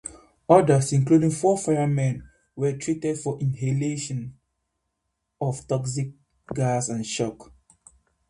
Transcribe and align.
Others, 0.49 0.93
including 0.93 1.29
four 1.29 1.59
firemen, 1.59 2.27
were 2.55 2.75
treated 2.75 3.19
for 3.19 3.39
inhalation 3.39 4.33
of 5.39 5.67
toxic 5.67 6.13
gas 6.55 6.89
and 6.89 7.05
shock. 7.05 7.53